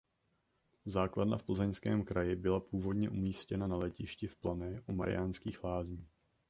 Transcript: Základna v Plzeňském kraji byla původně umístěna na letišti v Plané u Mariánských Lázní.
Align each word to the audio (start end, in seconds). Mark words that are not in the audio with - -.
Základna 0.85 1.37
v 1.37 1.43
Plzeňském 1.43 2.03
kraji 2.03 2.35
byla 2.35 2.59
původně 2.59 3.09
umístěna 3.09 3.67
na 3.67 3.75
letišti 3.77 4.27
v 4.27 4.35
Plané 4.35 4.81
u 4.87 4.93
Mariánských 4.93 5.63
Lázní. 5.63 6.07